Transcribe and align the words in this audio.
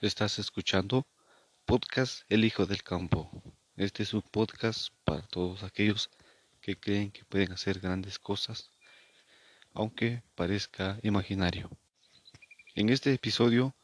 Estás 0.00 0.38
escuchando 0.38 1.08
Podcast 1.64 2.22
El 2.28 2.44
Hijo 2.44 2.66
del 2.66 2.84
Campo. 2.84 3.42
Este 3.76 4.04
es 4.04 4.14
un 4.14 4.22
podcast 4.22 4.90
para 5.02 5.22
todos 5.22 5.64
aquellos 5.64 6.08
que 6.60 6.78
creen 6.78 7.10
que 7.10 7.24
pueden 7.24 7.50
hacer 7.50 7.80
grandes 7.80 8.20
cosas, 8.20 8.70
aunque 9.74 10.22
parezca 10.36 11.00
imaginario. 11.02 11.68
En 12.76 12.90
este 12.90 13.12
episodio 13.12 13.74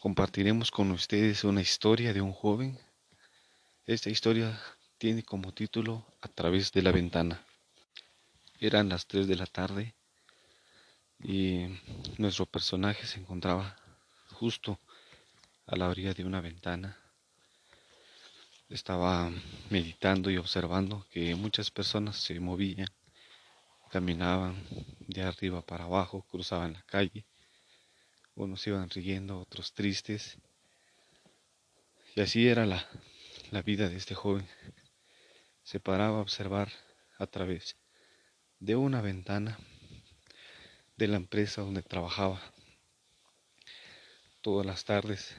compartiremos 0.00 0.70
con 0.70 0.90
ustedes 0.92 1.44
una 1.44 1.60
historia 1.60 2.14
de 2.14 2.22
un 2.22 2.32
joven. 2.32 2.78
Esta 3.84 4.08
historia 4.08 4.58
tiene 4.96 5.24
como 5.24 5.52
título 5.52 6.06
A 6.22 6.28
través 6.28 6.72
de 6.72 6.80
la 6.80 6.90
ventana. 6.90 7.44
Eran 8.60 8.88
las 8.88 9.06
3 9.06 9.26
de 9.26 9.36
la 9.36 9.46
tarde 9.46 9.94
y 11.22 11.66
nuestro 12.16 12.46
personaje 12.46 13.06
se 13.06 13.20
encontraba 13.20 13.76
justo 14.30 14.80
a 15.66 15.76
la 15.76 15.88
orilla 15.88 16.12
de 16.14 16.24
una 16.24 16.40
ventana. 16.40 16.98
Estaba 18.68 19.30
meditando 19.70 20.30
y 20.30 20.36
observando 20.36 21.06
que 21.10 21.34
muchas 21.34 21.70
personas 21.70 22.16
se 22.16 22.38
movían, 22.40 22.88
caminaban 23.90 24.56
de 25.00 25.22
arriba 25.22 25.62
para 25.62 25.84
abajo, 25.84 26.26
cruzaban 26.30 26.74
la 26.74 26.82
calle. 26.82 27.24
Unos 28.34 28.66
iban 28.66 28.90
riendo, 28.90 29.38
otros 29.38 29.72
tristes. 29.72 30.38
Y 32.16 32.20
así 32.20 32.48
era 32.48 32.66
la, 32.66 32.86
la 33.50 33.62
vida 33.62 33.88
de 33.88 33.96
este 33.96 34.14
joven. 34.14 34.46
Se 35.62 35.80
paraba 35.80 36.18
a 36.18 36.22
observar 36.22 36.70
a 37.18 37.26
través 37.26 37.76
de 38.58 38.76
una 38.76 39.00
ventana 39.00 39.58
de 40.96 41.08
la 41.08 41.16
empresa 41.16 41.62
donde 41.62 41.82
trabajaba. 41.82 42.40
Todas 44.40 44.66
las 44.66 44.84
tardes 44.84 45.34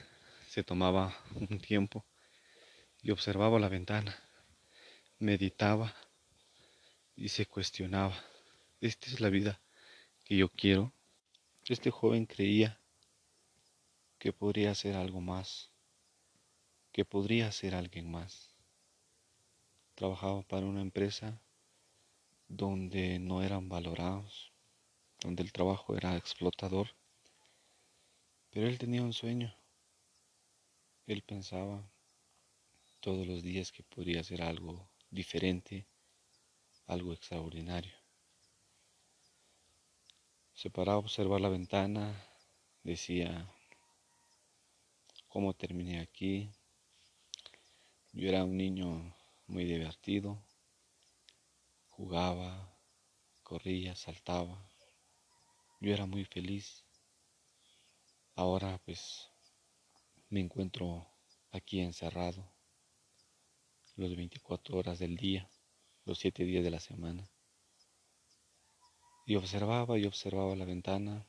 se 0.56 0.64
tomaba 0.64 1.14
un 1.34 1.58
tiempo 1.58 2.06
y 3.02 3.10
observaba 3.10 3.58
la 3.58 3.68
ventana, 3.68 4.18
meditaba 5.18 5.94
y 7.14 7.28
se 7.28 7.44
cuestionaba, 7.44 8.14
¿esta 8.80 9.08
es 9.08 9.20
la 9.20 9.28
vida 9.28 9.60
que 10.24 10.34
yo 10.38 10.48
quiero? 10.48 10.94
Este 11.66 11.90
joven 11.90 12.24
creía 12.24 12.80
que 14.18 14.32
podría 14.32 14.74
ser 14.74 14.96
algo 14.96 15.20
más, 15.20 15.72
que 16.90 17.04
podría 17.04 17.52
ser 17.52 17.74
alguien 17.74 18.10
más. 18.10 18.56
Trabajaba 19.94 20.40
para 20.40 20.64
una 20.64 20.80
empresa 20.80 21.38
donde 22.48 23.18
no 23.18 23.42
eran 23.42 23.68
valorados, 23.68 24.54
donde 25.20 25.42
el 25.42 25.52
trabajo 25.52 25.94
era 25.98 26.16
explotador, 26.16 26.96
pero 28.48 28.66
él 28.66 28.78
tenía 28.78 29.02
un 29.02 29.12
sueño 29.12 29.54
él 31.06 31.22
pensaba 31.22 31.88
todos 33.00 33.26
los 33.26 33.42
días 33.42 33.70
que 33.70 33.84
podría 33.84 34.24
ser 34.24 34.42
algo 34.42 34.88
diferente, 35.10 35.86
algo 36.86 37.12
extraordinario. 37.12 37.94
Se 40.54 40.70
paraba 40.70 40.96
a 40.96 41.00
observar 41.00 41.40
la 41.40 41.48
ventana, 41.48 42.20
decía, 42.82 43.48
¿cómo 45.28 45.54
terminé 45.54 46.00
aquí? 46.00 46.50
Yo 48.12 48.28
era 48.28 48.42
un 48.42 48.56
niño 48.56 49.14
muy 49.46 49.64
divertido, 49.64 50.42
jugaba, 51.90 52.76
corría, 53.44 53.94
saltaba, 53.94 54.68
yo 55.80 55.92
era 55.92 56.06
muy 56.06 56.24
feliz. 56.24 56.82
Ahora 58.34 58.80
pues 58.84 59.30
me 60.28 60.40
encuentro 60.40 61.06
aquí 61.52 61.80
encerrado 61.80 62.52
los 63.94 64.16
24 64.16 64.76
horas 64.76 64.98
del 64.98 65.16
día, 65.16 65.48
los 66.04 66.18
7 66.18 66.44
días 66.44 66.64
de 66.64 66.70
la 66.70 66.80
semana. 66.80 67.30
Y 69.24 69.36
observaba 69.36 69.98
y 69.98 70.04
observaba 70.04 70.56
la 70.56 70.64
ventana, 70.64 71.26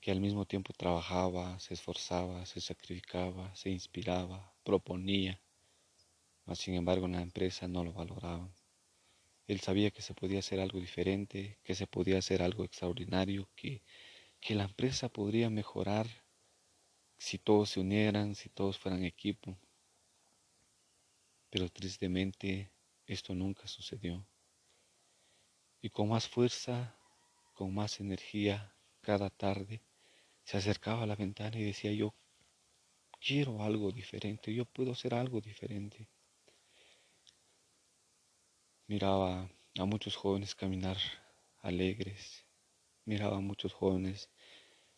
que 0.00 0.10
al 0.10 0.20
mismo 0.20 0.44
tiempo 0.44 0.72
trabajaba, 0.72 1.58
se 1.60 1.74
esforzaba, 1.74 2.46
se 2.46 2.60
sacrificaba, 2.60 3.54
se 3.54 3.70
inspiraba, 3.70 4.52
proponía, 4.64 5.40
mas 6.46 6.58
sin 6.58 6.74
embargo 6.74 7.06
en 7.06 7.12
la 7.12 7.22
empresa 7.22 7.68
no 7.68 7.84
lo 7.84 7.92
valoraban. 7.92 8.52
Él 9.46 9.60
sabía 9.60 9.90
que 9.90 10.02
se 10.02 10.14
podía 10.14 10.40
hacer 10.40 10.58
algo 10.58 10.80
diferente, 10.80 11.60
que 11.62 11.74
se 11.74 11.86
podía 11.86 12.18
hacer 12.18 12.42
algo 12.42 12.64
extraordinario, 12.64 13.48
que, 13.54 13.82
que 14.40 14.54
la 14.54 14.64
empresa 14.64 15.08
podría 15.08 15.50
mejorar 15.50 16.23
si 17.24 17.38
todos 17.38 17.70
se 17.70 17.80
unieran, 17.80 18.34
si 18.34 18.50
todos 18.50 18.78
fueran 18.78 19.02
equipo. 19.02 19.58
Pero 21.48 21.70
tristemente 21.70 22.70
esto 23.06 23.34
nunca 23.34 23.66
sucedió. 23.66 24.26
Y 25.80 25.88
con 25.88 26.10
más 26.10 26.28
fuerza, 26.28 26.94
con 27.54 27.72
más 27.72 27.98
energía, 28.00 28.76
cada 29.00 29.30
tarde 29.30 29.82
se 30.42 30.58
acercaba 30.58 31.04
a 31.04 31.06
la 31.06 31.16
ventana 31.16 31.58
y 31.58 31.64
decía 31.64 31.92
yo, 31.92 32.14
quiero 33.18 33.62
algo 33.62 33.90
diferente, 33.90 34.52
yo 34.52 34.66
puedo 34.66 34.92
hacer 34.92 35.14
algo 35.14 35.40
diferente. 35.40 36.06
Miraba 38.86 39.50
a 39.78 39.84
muchos 39.86 40.14
jóvenes 40.14 40.54
caminar 40.54 40.98
alegres, 41.62 42.44
miraba 43.06 43.38
a 43.38 43.40
muchos 43.40 43.72
jóvenes 43.72 44.28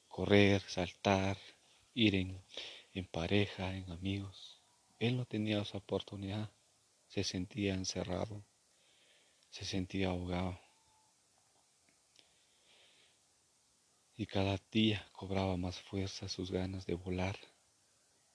correr, 0.08 0.60
saltar, 0.62 1.38
ir 1.96 2.14
en, 2.14 3.06
pareja, 3.06 3.74
en 3.74 3.90
amigos. 3.90 4.60
Él 4.98 5.16
no 5.16 5.24
tenía 5.24 5.62
esa 5.62 5.78
oportunidad, 5.78 6.50
se 7.08 7.24
sentía 7.24 7.72
encerrado, 7.72 8.44
se 9.50 9.64
sentía 9.64 10.08
ahogado. 10.08 10.60
Y 14.14 14.26
cada 14.26 14.60
día 14.70 15.08
cobraba 15.12 15.56
más 15.56 15.80
fuerza 15.80 16.28
sus 16.28 16.50
ganas 16.50 16.84
de 16.84 16.94
volar, 16.94 17.38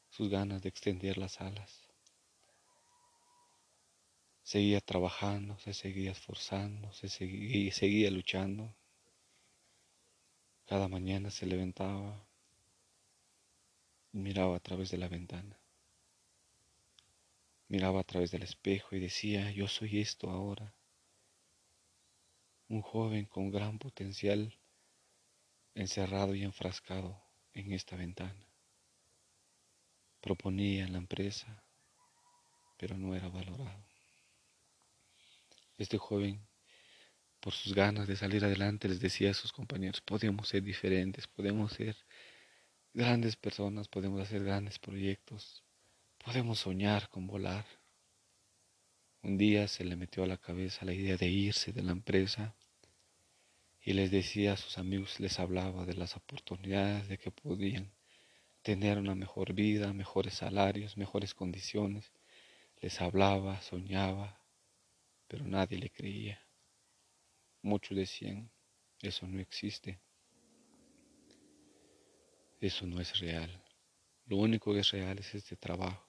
sus 0.09 0.29
ganas 0.29 0.63
de 0.63 0.69
extender 0.69 1.19
las 1.19 1.39
alas. 1.39 1.87
Seguía 4.41 4.81
trabajando, 4.81 5.59
se 5.59 5.75
seguía 5.75 6.11
esforzando, 6.11 6.91
se 6.93 7.09
seguía, 7.09 7.71
seguía 7.71 8.09
luchando. 8.09 8.73
Cada 10.65 10.87
mañana 10.87 11.29
se 11.29 11.45
levantaba 11.45 12.25
miraba 14.11 14.57
a 14.57 14.59
través 14.59 14.91
de 14.91 14.97
la 14.97 15.07
ventana. 15.07 15.57
Miraba 17.67 18.01
a 18.01 18.03
través 18.03 18.31
del 18.31 18.43
espejo 18.43 18.95
y 18.95 18.99
decía, 18.99 19.51
yo 19.51 19.67
soy 19.67 19.99
esto 19.99 20.29
ahora. 20.29 20.73
Un 22.67 22.81
joven 22.81 23.25
con 23.25 23.51
gran 23.51 23.79
potencial 23.79 24.57
encerrado 25.73 26.35
y 26.35 26.43
enfrascado 26.43 27.21
en 27.53 27.71
esta 27.71 27.95
ventana. 27.95 28.45
Proponía 30.19 30.87
la 30.87 30.97
empresa, 30.97 31.63
pero 32.77 32.97
no 32.97 33.15
era 33.15 33.29
valorado. 33.29 33.83
Este 35.77 35.97
joven, 35.97 36.45
por 37.39 37.53
sus 37.53 37.73
ganas 37.73 38.07
de 38.07 38.15
salir 38.15 38.45
adelante, 38.45 38.87
les 38.87 38.99
decía 38.99 39.31
a 39.31 39.33
sus 39.33 39.51
compañeros, 39.51 40.01
podemos 40.01 40.47
ser 40.47 40.61
diferentes, 40.61 41.27
podemos 41.27 41.73
ser 41.73 41.95
grandes 42.93 43.35
personas, 43.35 43.87
podemos 43.87 44.21
hacer 44.21 44.43
grandes 44.43 44.79
proyectos, 44.79 45.63
podemos 46.23 46.59
soñar 46.59 47.09
con 47.09 47.27
volar. 47.27 47.65
Un 49.23 49.37
día 49.37 49.67
se 49.67 49.85
le 49.85 49.95
metió 49.95 50.23
a 50.23 50.27
la 50.27 50.37
cabeza 50.37 50.85
la 50.85 50.93
idea 50.93 51.15
de 51.15 51.27
irse 51.27 51.71
de 51.73 51.83
la 51.83 51.91
empresa 51.91 52.55
y 53.83 53.93
les 53.93 54.11
decía 54.11 54.53
a 54.53 54.57
sus 54.57 54.77
amigos, 54.77 55.19
les 55.19 55.39
hablaba 55.39 55.85
de 55.85 55.95
las 55.95 56.15
oportunidades 56.15 57.07
de 57.07 57.17
que 57.17 57.31
podían 57.31 57.91
tener 58.61 58.97
una 58.97 59.15
mejor 59.15 59.53
vida, 59.53 59.93
mejores 59.93 60.35
salarios, 60.35 60.97
mejores 60.97 61.33
condiciones. 61.33 62.11
Les 62.79 63.01
hablaba, 63.01 63.61
soñaba, 63.61 64.39
pero 65.27 65.45
nadie 65.45 65.77
le 65.77 65.89
creía. 65.89 66.41
Muchos 67.61 67.97
decían, 67.97 68.51
eso 69.01 69.27
no 69.27 69.39
existe. 69.39 69.99
Eso 72.61 72.85
no 72.85 73.01
es 73.01 73.17
real. 73.19 73.49
Lo 74.27 74.37
único 74.37 74.71
que 74.71 74.81
es 74.81 74.91
real 74.91 75.17
es 75.17 75.33
este 75.33 75.55
trabajo. 75.55 76.07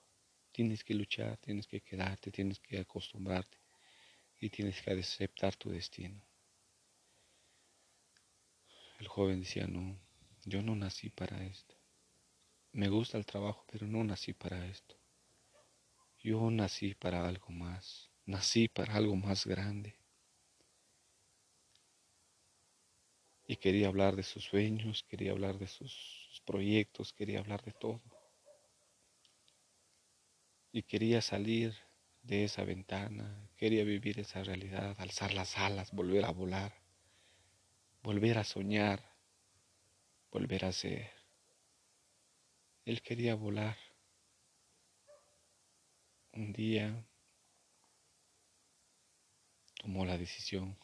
Tienes 0.53 0.85
que 0.85 0.93
luchar, 0.93 1.39
tienes 1.39 1.67
que 1.67 1.81
quedarte, 1.81 2.31
tienes 2.31 2.61
que 2.61 2.79
acostumbrarte 2.79 3.57
y 4.39 4.51
tienes 4.51 4.83
que 4.83 4.91
aceptar 4.91 5.57
tu 5.57 5.71
destino. 5.71 6.23
El 9.01 9.09
joven 9.09 9.41
decía, 9.41 9.67
no, 9.67 9.99
yo 10.45 10.63
no 10.63 10.77
nací 10.77 11.09
para 11.09 11.43
esto. 11.43 11.75
Me 12.73 12.91
gusta 12.91 13.17
el 13.17 13.25
trabajo, 13.25 13.65
pero 13.73 13.87
no 13.87 14.05
nací 14.05 14.35
para 14.35 14.67
esto. 14.67 14.95
Yo 16.21 16.51
nací 16.51 16.95
para 16.95 17.27
algo 17.27 17.49
más, 17.49 18.11
nací 18.27 18.69
para 18.69 18.95
algo 18.95 19.17
más 19.17 19.47
grande. 19.47 19.97
y 23.53 23.57
quería 23.57 23.89
hablar 23.89 24.17
de 24.17 24.23
sus 24.23 24.45
sueños, 24.45 25.05
quería 25.09 25.33
hablar 25.33 25.59
de 25.59 25.67
sus 25.67 26.22
proyectos, 26.41 27.13
quería 27.13 27.41
hablar 27.41 27.63
de 27.63 27.73
todo. 27.73 28.01
Y 30.73 30.83
quería 30.83 31.21
salir 31.21 31.75
de 32.23 32.45
esa 32.45 32.65
ventana, 32.65 33.49
quería 33.57 33.85
vivir 33.85 34.19
esa 34.21 34.43
realidad, 34.43 34.97
alzar 34.99 35.35
las 35.35 35.59
alas, 35.59 35.93
volver 35.93 36.25
a 36.25 36.31
volar, 36.31 36.73
volver 38.03 38.39
a 38.39 38.45
soñar, 38.45 39.03
volver 40.31 40.65
a 40.65 40.73
ser. 40.73 41.11
Él 42.85 43.03
quería 43.03 43.35
volar. 43.35 43.77
Un 46.33 46.53
día 46.53 47.05
tomó 49.83 50.07
la 50.07 50.17
decisión 50.17 50.79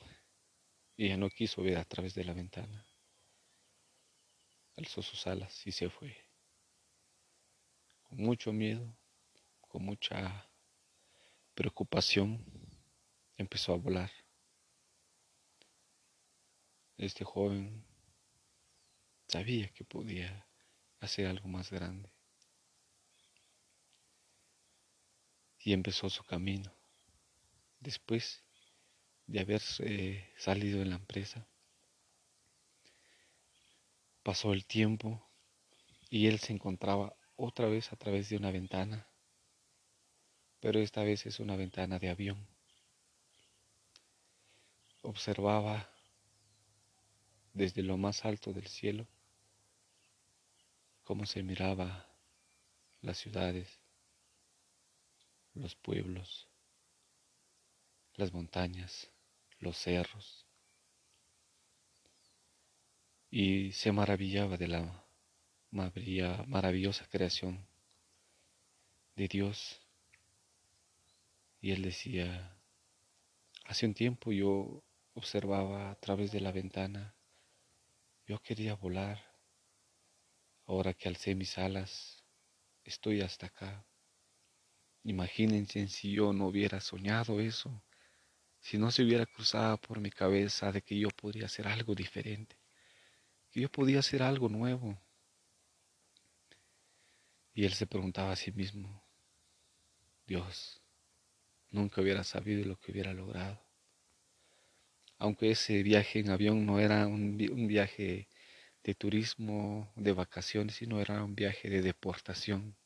y 0.97 1.07
ella 1.07 1.17
no 1.17 1.31
quiso 1.31 1.63
ver 1.63 1.79
a 1.79 1.85
través 1.85 2.15
de 2.15 2.25
la 2.25 2.35
ventana. 2.35 2.88
Alzó 4.79 5.03
sus 5.03 5.27
alas 5.27 5.67
y 5.67 5.73
se 5.73 5.91
fue. 5.91 6.17
Con 8.05 8.19
mucho 8.19 8.53
miedo, 8.53 8.97
con 9.61 9.85
mucha 9.85 10.49
preocupación, 11.53 12.45
empezó 13.37 13.73
a 13.73 13.77
volar. 13.77 14.13
Este 16.97 17.25
joven 17.25 17.85
sabía 19.27 19.69
que 19.71 19.83
podía 19.83 20.47
hacer 21.01 21.27
algo 21.27 21.49
más 21.49 21.73
grande. 21.73 22.13
Y 25.59 25.73
empezó 25.73 26.09
su 26.09 26.23
camino. 26.23 26.73
Después 27.81 28.45
de 29.27 29.41
haber 29.41 29.61
salido 30.37 30.79
de 30.79 30.87
la 30.87 30.95
empresa. 30.95 31.49
Pasó 34.29 34.53
el 34.53 34.67
tiempo 34.67 35.27
y 36.11 36.27
él 36.27 36.39
se 36.39 36.53
encontraba 36.53 37.17
otra 37.37 37.67
vez 37.67 37.91
a 37.95 37.97
través 37.97 38.29
de 38.29 38.37
una 38.37 38.51
ventana, 38.51 39.09
pero 40.61 40.81
esta 40.81 41.03
vez 41.03 41.25
es 41.25 41.41
una 41.41 41.57
ventana 41.57 41.99
de 41.99 42.11
avión. 42.11 42.47
Observaba 45.01 45.89
desde 47.55 47.83
lo 47.83 47.97
más 47.97 48.27
alto 48.27 48.53
del 48.53 48.67
cielo 48.67 49.07
cómo 51.05 51.25
se 51.25 51.43
miraba 51.43 52.07
las 53.01 53.17
ciudades, 53.17 53.81
los 55.55 55.75
pueblos, 55.75 56.47
las 58.17 58.35
montañas, 58.35 59.09
los 59.59 59.79
cerros, 59.79 60.48
y 63.31 63.73
se 63.73 63.93
maravillaba 63.93 64.57
de 64.57 64.69
la 64.69 65.05
maravillosa 65.71 67.07
creación 67.09 67.67
de 69.17 69.29
Dios. 69.29 69.81
Y 71.61 71.73
él 71.73 71.83
decía, 71.83 72.57
hace 73.65 73.87
un 73.87 73.95
tiempo 73.95 74.33
yo 74.33 74.83
observaba 75.15 75.91
a 75.91 75.95
través 75.97 76.33
de 76.33 76.41
la 76.41 76.53
ventana, 76.53 77.15
yo 78.27 78.41
quería 78.41 78.75
volar, 78.75 79.19
ahora 80.67 80.95
que 80.95 81.09
alcé 81.09 81.35
mis 81.35 81.59
alas, 81.59 82.23
estoy 82.85 83.23
hasta 83.23 83.47
acá. 83.47 83.85
Imagínense 85.05 85.89
si 85.89 86.13
yo 86.13 86.33
no 86.33 86.47
hubiera 86.49 86.81
soñado 86.81 87.41
eso 87.41 87.83
si 88.61 88.79
no 88.79 88.91
se 88.91 89.03
hubiera 89.03 89.27
cruzado 89.27 89.79
por 89.79 90.01
mi 90.01 90.11
cabeza 90.11 90.73
de 90.73 90.83
que 90.83 90.99
yo 90.99 91.09
podría 91.11 91.47
hacer 91.47 91.67
algo 91.69 91.95
diferente, 91.95 92.57
yo 93.61 93.71
podía 93.71 94.01
hacer 94.01 94.23
algo 94.23 94.49
nuevo. 94.49 94.99
Y 97.55 97.65
él 97.65 97.73
se 97.75 97.87
preguntaba 97.87 98.33
a 98.33 98.37
sí 98.37 98.53
mismo, 98.53 99.03
Dios, 100.27 100.81
nunca 101.71 102.01
hubiera 102.01 102.23
sabido 102.25 102.65
lo 102.65 102.79
que 102.79 102.93
hubiera 102.93 103.13
logrado. 103.13 103.61
Aunque 105.19 105.51
ese 105.51 105.83
viaje 105.83 106.21
en 106.21 106.31
avión 106.31 106.65
no 106.65 106.79
era 106.79 107.07
un 107.09 107.37
viaje 107.67 108.29
de 108.85 108.95
turismo, 108.95 109.93
de 109.97 110.13
vacaciones, 110.13 110.77
sino 110.77 111.01
era 111.01 111.25
un 111.25 111.35
viaje 111.35 111.69
de 111.69 111.83
deportación. 111.83 112.77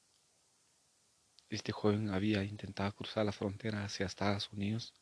Este 1.50 1.72
joven 1.72 2.08
había 2.08 2.42
intentado 2.42 2.92
cruzar 2.94 3.26
la 3.26 3.32
frontera 3.32 3.84
hacia 3.84 4.06
Estados 4.06 4.50
Unidos 4.50 4.94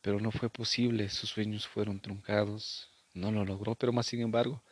pero 0.00 0.20
no 0.20 0.30
fue 0.30 0.48
posible, 0.48 1.08
sus 1.08 1.30
sueños 1.30 1.66
fueron 1.66 2.00
truncados, 2.00 2.88
no 3.18 3.32
lo 3.32 3.44
logró, 3.44 3.74
pero 3.74 3.92
más 3.92 4.06
sin 4.06 4.20
embargo, 4.20 4.62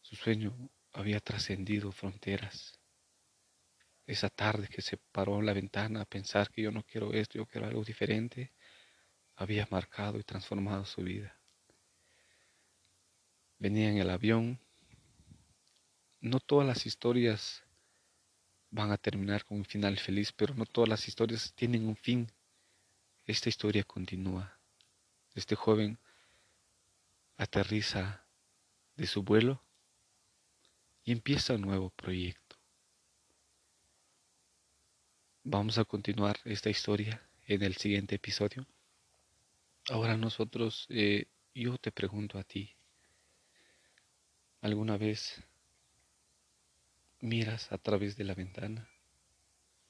su 0.00 0.16
sueño 0.16 0.70
había 0.92 1.20
trascendido 1.20 1.92
fronteras. 1.92 2.78
Esa 4.06 4.28
tarde 4.28 4.68
que 4.68 4.82
se 4.82 4.96
paró 4.96 5.38
en 5.38 5.46
la 5.46 5.52
ventana 5.52 6.00
a 6.00 6.04
pensar 6.04 6.50
que 6.50 6.62
yo 6.62 6.72
no 6.72 6.82
quiero 6.82 7.12
esto, 7.12 7.38
yo 7.38 7.46
quiero 7.46 7.66
algo 7.66 7.84
diferente, 7.84 8.52
había 9.36 9.68
marcado 9.70 10.18
y 10.18 10.24
transformado 10.24 10.84
su 10.84 11.02
vida. 11.02 11.38
Venía 13.58 13.90
en 13.90 13.98
el 13.98 14.10
avión. 14.10 14.58
No 16.20 16.40
todas 16.40 16.66
las 16.66 16.86
historias 16.86 17.62
van 18.70 18.90
a 18.90 18.96
terminar 18.96 19.44
con 19.44 19.58
un 19.58 19.64
final 19.64 19.98
feliz, 19.98 20.32
pero 20.32 20.54
no 20.54 20.66
todas 20.66 20.88
las 20.88 21.06
historias 21.08 21.52
tienen 21.54 21.86
un 21.86 21.96
fin 21.96 22.30
esta 23.26 23.48
historia 23.48 23.84
continúa. 23.84 24.58
Este 25.34 25.54
joven 25.54 25.98
aterriza 27.40 28.24
de 28.96 29.06
su 29.06 29.22
vuelo 29.22 29.62
y 31.04 31.12
empieza 31.12 31.54
un 31.54 31.62
nuevo 31.62 31.90
proyecto. 31.90 32.56
Vamos 35.42 35.78
a 35.78 35.84
continuar 35.84 36.38
esta 36.44 36.68
historia 36.68 37.26
en 37.46 37.62
el 37.62 37.76
siguiente 37.76 38.16
episodio. 38.16 38.66
Ahora 39.88 40.16
nosotros, 40.16 40.86
eh, 40.90 41.26
yo 41.54 41.78
te 41.78 41.90
pregunto 41.90 42.38
a 42.38 42.44
ti, 42.44 42.76
¿alguna 44.60 44.98
vez 44.98 45.42
miras 47.20 47.72
a 47.72 47.78
través 47.78 48.16
de 48.16 48.24
la 48.24 48.34
ventana? 48.34 48.88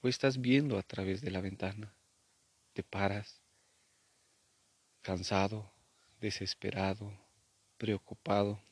¿O 0.03 0.09
estás 0.09 0.41
viendo 0.41 0.79
a 0.79 0.83
través 0.83 1.21
de 1.21 1.31
la 1.31 1.41
ventana? 1.41 1.95
te 2.73 2.85
paras, 2.85 3.43
cansado, 5.03 5.73
desesperado, 6.21 7.13
preocupado. 7.81 8.63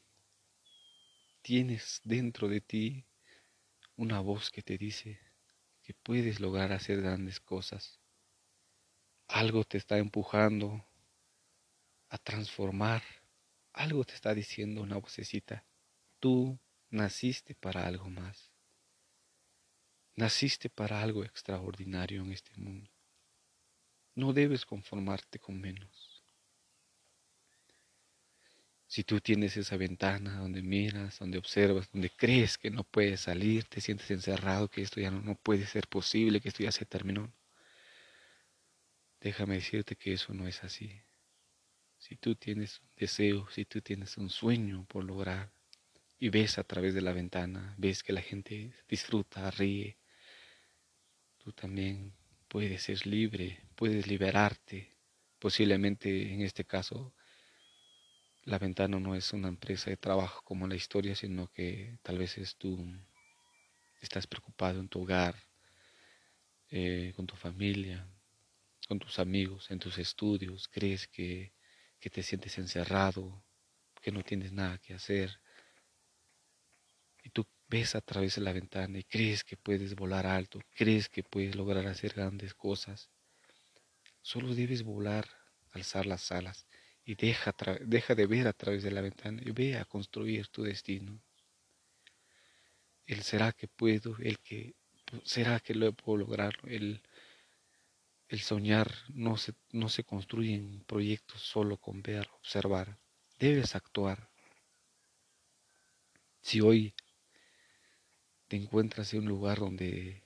Tienes 1.40 2.02
dentro 2.04 2.46
de 2.46 2.60
ti 2.60 3.06
una 3.96 4.20
voz 4.20 4.50
que 4.50 4.60
te 4.60 4.76
dice 4.76 5.18
que 5.82 5.94
puedes 5.94 6.40
lograr 6.40 6.72
hacer 6.72 7.00
grandes 7.00 7.40
cosas. 7.40 7.98
Algo 9.26 9.64
te 9.64 9.78
está 9.78 9.96
empujando 9.96 10.84
a 12.10 12.18
transformar. 12.18 13.02
Algo 13.72 14.04
te 14.04 14.12
está 14.12 14.34
diciendo 14.34 14.82
una 14.82 14.98
vocecita. 14.98 15.64
Tú 16.20 16.60
naciste 16.90 17.54
para 17.54 17.86
algo 17.86 18.10
más. 18.10 18.52
Naciste 20.16 20.68
para 20.68 21.00
algo 21.00 21.24
extraordinario 21.24 22.20
en 22.20 22.32
este 22.32 22.54
mundo. 22.58 22.90
No 24.14 24.34
debes 24.34 24.66
conformarte 24.66 25.38
con 25.38 25.58
menos. 25.58 26.07
Si 28.88 29.04
tú 29.04 29.20
tienes 29.20 29.56
esa 29.56 29.76
ventana 29.76 30.38
donde 30.38 30.62
miras, 30.62 31.18
donde 31.20 31.38
observas, 31.38 31.90
donde 31.92 32.10
crees 32.10 32.58
que 32.58 32.70
no 32.70 32.84
puedes 32.84 33.20
salir, 33.20 33.64
te 33.66 33.80
sientes 33.80 34.10
encerrado, 34.10 34.68
que 34.68 34.82
esto 34.82 35.00
ya 35.00 35.10
no, 35.10 35.20
no 35.22 35.36
puede 35.36 35.66
ser 35.66 35.86
posible, 35.88 36.40
que 36.40 36.48
esto 36.48 36.64
ya 36.64 36.72
se 36.72 36.86
terminó, 36.86 37.32
déjame 39.20 39.56
decirte 39.56 39.96
que 39.96 40.12
eso 40.14 40.32
no 40.34 40.48
es 40.48 40.64
así. 40.64 41.00
Si 41.98 42.16
tú 42.16 42.34
tienes 42.36 42.80
un 42.80 42.88
deseo, 42.96 43.48
si 43.50 43.64
tú 43.64 43.80
tienes 43.82 44.16
un 44.16 44.30
sueño 44.30 44.86
por 44.88 45.04
lograr 45.04 45.52
y 46.18 46.30
ves 46.30 46.58
a 46.58 46.64
través 46.64 46.94
de 46.94 47.02
la 47.02 47.12
ventana, 47.12 47.74
ves 47.78 48.02
que 48.02 48.12
la 48.12 48.22
gente 48.22 48.72
disfruta, 48.88 49.50
ríe, 49.50 49.98
tú 51.38 51.52
también 51.52 52.14
puedes 52.48 52.82
ser 52.84 53.06
libre, 53.06 53.60
puedes 53.74 54.06
liberarte. 54.06 54.96
Posiblemente 55.38 56.32
en 56.32 56.42
este 56.42 56.64
caso 56.64 57.14
la 58.48 58.58
ventana 58.58 58.98
no 58.98 59.14
es 59.14 59.34
una 59.34 59.48
empresa 59.48 59.90
de 59.90 59.98
trabajo 59.98 60.42
como 60.42 60.66
la 60.66 60.74
historia, 60.74 61.14
sino 61.14 61.48
que 61.48 61.98
tal 62.02 62.16
vez 62.16 62.38
es 62.38 62.56
tú 62.56 62.78
estás 64.00 64.26
preocupado 64.26 64.80
en 64.80 64.88
tu 64.88 65.02
hogar, 65.02 65.36
eh, 66.70 67.12
con 67.14 67.26
tu 67.26 67.36
familia, 67.36 68.08
con 68.88 68.98
tus 68.98 69.18
amigos, 69.18 69.70
en 69.70 69.78
tus 69.78 69.98
estudios, 69.98 70.66
crees 70.68 71.06
que, 71.08 71.52
que 72.00 72.08
te 72.08 72.22
sientes 72.22 72.56
encerrado, 72.56 73.44
que 74.00 74.12
no 74.12 74.22
tienes 74.22 74.50
nada 74.50 74.78
que 74.78 74.94
hacer. 74.94 75.40
Y 77.22 77.28
tú 77.28 77.46
ves 77.68 77.94
a 77.94 78.00
través 78.00 78.36
de 78.36 78.42
la 78.42 78.54
ventana 78.54 78.98
y 78.98 79.04
crees 79.04 79.44
que 79.44 79.58
puedes 79.58 79.94
volar 79.94 80.26
alto, 80.26 80.60
crees 80.74 81.10
que 81.10 81.22
puedes 81.22 81.54
lograr 81.54 81.86
hacer 81.86 82.14
grandes 82.14 82.54
cosas. 82.54 83.10
Solo 84.22 84.54
debes 84.54 84.84
volar, 84.84 85.28
alzar 85.72 86.06
las 86.06 86.32
alas 86.32 86.67
y 87.08 87.14
deja, 87.14 87.54
deja 87.80 88.14
de 88.14 88.26
ver 88.26 88.46
a 88.48 88.52
través 88.52 88.82
de 88.82 88.90
la 88.90 89.00
ventana 89.00 89.40
y 89.42 89.50
ve 89.52 89.78
a 89.78 89.86
construir 89.86 90.48
tu 90.48 90.62
destino. 90.62 91.18
El 93.06 93.22
será 93.22 93.52
que 93.52 93.66
puedo, 93.66 94.18
el 94.18 94.38
que 94.40 94.74
será 95.24 95.58
que 95.58 95.74
lo 95.74 95.90
puedo 95.94 96.18
lograr, 96.18 96.58
el, 96.64 97.00
el 98.28 98.40
soñar 98.40 98.92
no 99.08 99.38
se, 99.38 99.54
no 99.72 99.88
se 99.88 100.04
construye 100.04 100.54
en 100.54 100.84
proyectos 100.84 101.40
solo 101.40 101.78
con 101.78 102.02
ver, 102.02 102.28
observar. 102.40 102.98
Debes 103.38 103.74
actuar. 103.74 104.28
Si 106.42 106.60
hoy 106.60 106.92
te 108.48 108.56
encuentras 108.56 109.14
en 109.14 109.20
un 109.20 109.28
lugar 109.28 109.60
donde 109.60 110.24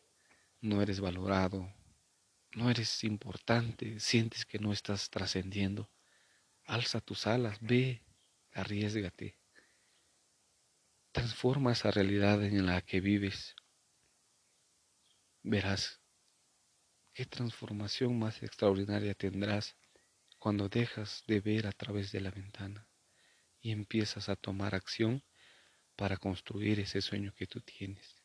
no 0.60 0.82
eres 0.82 0.98
valorado, 0.98 1.72
no 2.56 2.68
eres 2.68 3.04
importante, 3.04 4.00
sientes 4.00 4.44
que 4.44 4.58
no 4.58 4.72
estás 4.72 5.10
trascendiendo, 5.10 5.88
alza 6.64 7.00
tus 7.00 7.26
alas, 7.26 7.58
ve, 7.60 8.02
arriesgate. 8.52 9.38
Transforma 11.12 11.72
esa 11.72 11.90
realidad 11.90 12.42
en 12.44 12.66
la 12.66 12.80
que 12.82 13.00
vives. 13.00 13.54
Verás 15.42 16.00
qué 17.12 17.26
transformación 17.26 18.18
más 18.18 18.42
extraordinaria 18.42 19.14
tendrás 19.14 19.76
cuando 20.38 20.68
dejas 20.68 21.22
de 21.26 21.40
ver 21.40 21.66
a 21.66 21.72
través 21.72 22.10
de 22.12 22.20
la 22.20 22.30
ventana 22.30 22.88
y 23.60 23.70
empiezas 23.70 24.28
a 24.28 24.36
tomar 24.36 24.74
acción 24.74 25.22
para 25.96 26.16
construir 26.16 26.80
ese 26.80 27.00
sueño 27.00 27.34
que 27.34 27.46
tú 27.46 27.60
tienes. 27.60 28.22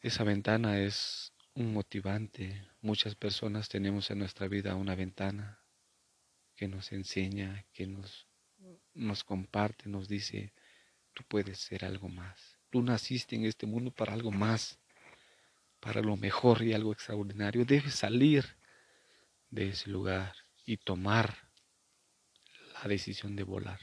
Esa 0.00 0.24
ventana 0.24 0.80
es 0.80 1.32
un 1.54 1.72
motivante. 1.72 2.68
Muchas 2.80 3.14
personas 3.14 3.68
tenemos 3.68 4.10
en 4.10 4.20
nuestra 4.20 4.48
vida 4.48 4.74
una 4.74 4.94
ventana 4.94 5.60
que 6.58 6.66
nos 6.66 6.90
enseña, 6.90 7.64
que 7.72 7.86
nos, 7.86 8.26
nos 8.92 9.22
comparte, 9.22 9.88
nos 9.88 10.08
dice, 10.08 10.52
tú 11.14 11.22
puedes 11.28 11.58
ser 11.60 11.84
algo 11.84 12.08
más. 12.08 12.58
Tú 12.68 12.82
naciste 12.82 13.36
en 13.36 13.44
este 13.44 13.64
mundo 13.66 13.92
para 13.92 14.12
algo 14.12 14.32
más, 14.32 14.80
para 15.78 16.02
lo 16.02 16.16
mejor 16.16 16.62
y 16.62 16.72
algo 16.72 16.92
extraordinario. 16.92 17.64
Debes 17.64 17.94
salir 17.94 18.44
de 19.50 19.68
ese 19.68 19.88
lugar 19.88 20.34
y 20.66 20.78
tomar 20.78 21.48
la 22.74 22.88
decisión 22.88 23.36
de 23.36 23.44
volar. 23.44 23.80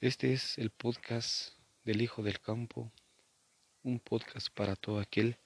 Este 0.00 0.32
es 0.32 0.56
el 0.56 0.70
podcast 0.70 1.52
del 1.84 2.00
Hijo 2.00 2.22
del 2.22 2.40
Campo 2.40 2.92
un 3.82 4.00
podcast 4.00 4.48
para 4.54 4.74
todo 4.74 5.00
aquel 5.00 5.38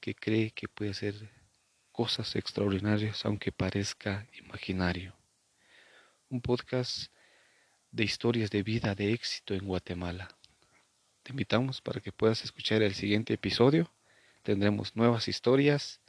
que 0.00 0.14
cree 0.14 0.50
que 0.50 0.68
puede 0.68 0.90
hacer 0.90 1.37
cosas 1.98 2.36
extraordinarias 2.36 3.24
aunque 3.26 3.50
parezca 3.50 4.24
imaginario. 4.38 5.16
Un 6.30 6.40
podcast 6.40 7.12
de 7.90 8.04
historias 8.04 8.50
de 8.52 8.62
vida 8.62 8.94
de 8.94 9.12
éxito 9.12 9.52
en 9.52 9.66
Guatemala. 9.66 10.28
Te 11.24 11.32
invitamos 11.32 11.80
para 11.80 12.00
que 12.00 12.12
puedas 12.12 12.44
escuchar 12.44 12.82
el 12.82 12.94
siguiente 12.94 13.34
episodio. 13.34 13.90
Tendremos 14.44 14.94
nuevas 14.94 15.26
historias 15.26 16.00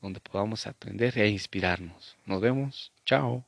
donde 0.00 0.20
podamos 0.20 0.66
aprender 0.66 1.18
e 1.18 1.28
inspirarnos. 1.28 2.16
Nos 2.24 2.40
vemos. 2.40 2.90
Chao. 3.04 3.44